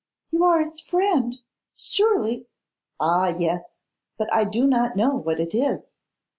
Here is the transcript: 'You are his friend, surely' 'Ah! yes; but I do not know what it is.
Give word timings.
'You 0.31 0.43
are 0.45 0.59
his 0.59 0.81
friend, 0.81 1.35
surely' 1.75 2.47
'Ah! 2.99 3.35
yes; 3.37 3.73
but 4.17 4.33
I 4.33 4.45
do 4.45 4.65
not 4.65 4.95
know 4.95 5.11
what 5.15 5.39
it 5.39 5.53
is. 5.53 5.95